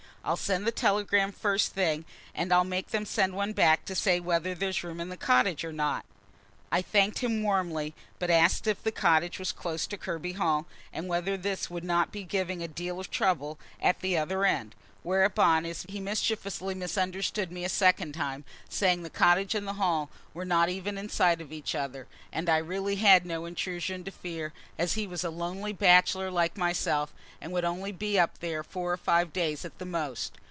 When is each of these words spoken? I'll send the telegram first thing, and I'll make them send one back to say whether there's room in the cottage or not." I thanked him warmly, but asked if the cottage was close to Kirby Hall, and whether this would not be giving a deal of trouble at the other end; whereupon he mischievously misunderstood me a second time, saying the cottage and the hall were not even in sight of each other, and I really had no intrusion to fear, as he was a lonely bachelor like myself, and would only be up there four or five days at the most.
I'll 0.23 0.37
send 0.37 0.67
the 0.67 0.71
telegram 0.71 1.31
first 1.31 1.73
thing, 1.73 2.05
and 2.35 2.53
I'll 2.53 2.63
make 2.63 2.89
them 2.89 3.07
send 3.07 3.33
one 3.33 3.53
back 3.53 3.85
to 3.85 3.95
say 3.95 4.19
whether 4.19 4.53
there's 4.53 4.83
room 4.83 4.99
in 5.01 5.09
the 5.09 5.17
cottage 5.17 5.65
or 5.65 5.73
not." 5.73 6.05
I 6.71 6.83
thanked 6.83 7.19
him 7.19 7.41
warmly, 7.41 7.95
but 8.19 8.29
asked 8.29 8.67
if 8.67 8.83
the 8.83 8.91
cottage 8.91 9.39
was 9.39 9.51
close 9.51 9.87
to 9.87 9.97
Kirby 9.97 10.33
Hall, 10.33 10.67
and 10.93 11.07
whether 11.07 11.37
this 11.37 11.71
would 11.71 11.83
not 11.83 12.11
be 12.11 12.21
giving 12.23 12.61
a 12.61 12.67
deal 12.67 12.99
of 12.99 13.09
trouble 13.09 13.57
at 13.81 14.01
the 14.01 14.15
other 14.15 14.45
end; 14.45 14.75
whereupon 15.03 15.65
he 15.65 15.99
mischievously 15.99 16.75
misunderstood 16.75 17.51
me 17.51 17.63
a 17.65 17.69
second 17.69 18.13
time, 18.13 18.43
saying 18.69 19.01
the 19.01 19.09
cottage 19.09 19.55
and 19.55 19.67
the 19.67 19.73
hall 19.73 20.11
were 20.31 20.45
not 20.45 20.69
even 20.69 20.95
in 20.95 21.09
sight 21.09 21.41
of 21.41 21.51
each 21.51 21.73
other, 21.73 22.05
and 22.31 22.47
I 22.47 22.57
really 22.59 22.97
had 22.97 23.25
no 23.25 23.45
intrusion 23.45 24.03
to 24.03 24.11
fear, 24.11 24.53
as 24.77 24.93
he 24.93 25.07
was 25.07 25.23
a 25.23 25.29
lonely 25.31 25.73
bachelor 25.73 26.29
like 26.29 26.55
myself, 26.55 27.11
and 27.41 27.51
would 27.51 27.65
only 27.65 27.91
be 27.91 28.19
up 28.19 28.37
there 28.41 28.63
four 28.63 28.93
or 28.93 28.97
five 28.97 29.33
days 29.33 29.65
at 29.65 29.79
the 29.79 29.85
most. 29.85 30.37